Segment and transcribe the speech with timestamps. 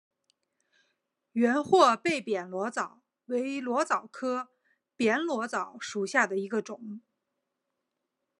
[1.33, 4.47] 圆货贝扁裸藻为裸藻科
[4.95, 7.01] 扁裸藻属下的一个种。